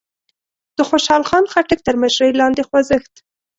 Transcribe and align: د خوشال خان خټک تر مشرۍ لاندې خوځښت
د 0.77 0.79
خوشال 0.89 1.21
خان 1.29 1.45
خټک 1.51 1.79
تر 1.87 1.95
مشرۍ 2.01 2.31
لاندې 2.41 2.61
خوځښت 2.67 3.13